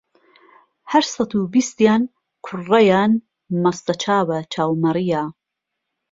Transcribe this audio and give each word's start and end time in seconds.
هەر 0.91 1.03
سهت 1.13 1.31
و 1.35 1.41
بیستیان 1.53 2.01
کوڕڕهیان 2.45 3.11
مهسته 3.63 3.91
چاوه 4.03 4.39
چاو 4.53 4.71
مەڕييه 4.83 5.23